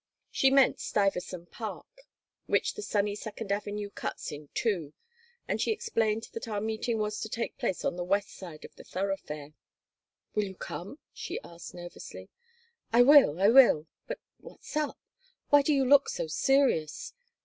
[0.31, 1.85] She meant Stuyvesant Park,
[2.47, 4.93] which the sunny Second Avenue cuts in two,
[5.47, 8.73] and she explained that our meeting was to take place on the west side of
[8.77, 9.53] the thoroughfare
[10.33, 12.31] "Will you come?" she asked, nervously
[12.91, 13.85] "I will, I will.
[14.07, 14.97] But what's up?
[15.51, 17.13] Why do you look so serious?